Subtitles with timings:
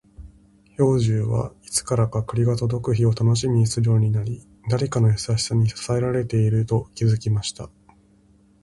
[0.79, 7.69] 兵十は、いつからか栗が届く日を楽しみにするようになり、誰かの優しさに支えられていると気づきました。